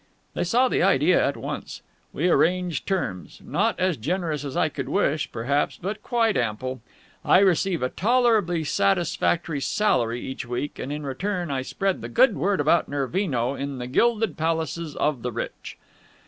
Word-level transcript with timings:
They 0.33 0.43
saw 0.43 0.67
the 0.67 0.81
idea 0.81 1.23
at 1.23 1.37
once. 1.37 1.83
We 2.11 2.27
arranged 2.27 2.87
terms 2.87 3.39
not 3.45 3.79
as 3.79 3.97
generous 3.97 4.43
as 4.43 4.57
I 4.57 4.67
could 4.67 4.89
wish, 4.89 5.31
perhaps, 5.31 5.77
but 5.79 6.01
quite 6.01 6.35
ample. 6.35 6.81
I 7.23 7.37
receive 7.37 7.83
a 7.83 7.89
tolerably 7.89 8.63
satisfactory 8.63 9.61
salary 9.61 10.19
each 10.19 10.43
week, 10.47 10.79
and 10.79 10.91
in 10.91 11.05
return 11.05 11.51
I 11.51 11.61
spread 11.61 12.01
the 12.01 12.09
good 12.09 12.35
word 12.35 12.59
about 12.59 12.89
Nervino 12.89 13.53
in 13.53 13.77
the 13.77 13.85
gilded 13.85 14.37
palaces 14.37 14.95
of 14.95 15.21
the 15.21 15.31
rich. 15.31 15.77